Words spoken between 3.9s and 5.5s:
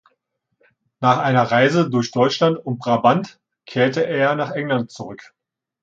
er nach England zurück.